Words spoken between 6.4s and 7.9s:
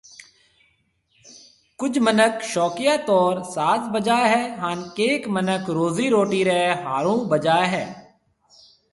ري ۿارو بجائي هي